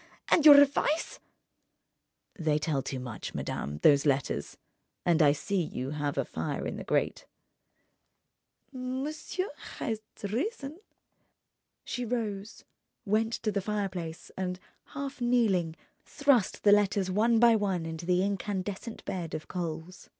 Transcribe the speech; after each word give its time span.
And 0.29 0.47
your 0.47 0.59
advice—?" 0.59 1.19
"They 2.33 2.57
tell 2.57 2.81
too 2.81 2.99
much, 2.99 3.35
madame, 3.35 3.77
those 3.83 4.03
letters. 4.03 4.57
And 5.05 5.21
I 5.21 5.31
see 5.31 5.61
you 5.61 5.91
have 5.91 6.17
a 6.17 6.25
fire 6.25 6.65
in 6.65 6.77
the 6.77 6.83
grate..." 6.83 7.27
"Monsieur 8.73 9.51
has 9.77 9.99
reason...." 10.23 10.79
She 11.85 12.03
rose, 12.03 12.63
went 13.05 13.33
to 13.33 13.51
the 13.51 13.61
fireplace 13.61 14.31
and, 14.35 14.59
half 14.85 15.21
kneeling, 15.21 15.75
thrust 16.03 16.63
the 16.63 16.71
letters 16.71 17.11
one 17.11 17.37
by 17.37 17.55
one 17.55 17.85
into 17.85 18.07
the 18.07 18.23
incandescent 18.23 19.05
bed 19.05 19.35
of 19.35 19.47
coals. 19.47 20.09